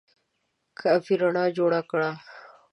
کافي 0.79 1.13
رڼا 1.21 1.45
جوړه 1.57 1.81
کړه! 1.89 2.09